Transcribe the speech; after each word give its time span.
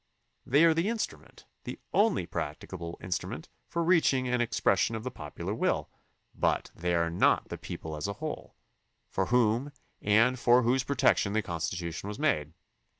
They 0.47 0.63
are 0.63 0.73
the 0.73 0.87
instru 0.87 1.19
ment, 1.19 1.45
the 1.63 1.77
only 1.93 2.25
practicable 2.25 2.97
instrument, 3.03 3.49
for 3.67 3.83
reaching 3.83 4.27
an 4.27 4.41
expression 4.41 4.95
of 4.95 5.03
the 5.03 5.11
popular 5.11 5.53
will; 5.53 5.91
but 6.33 6.71
they 6.75 6.95
are 6.95 7.11
not 7.11 7.49
the 7.49 7.57
people 7.59 7.95
as 7.95 8.07
a 8.07 8.13
whole, 8.13 8.55
for 9.11 9.27
whom 9.27 9.71
and 10.01 10.39
for 10.39 10.63
whose 10.63 10.83
protection 10.83 11.33
the 11.33 11.43
Constitution 11.43 12.07
was 12.09 12.17
made. 12.17 12.53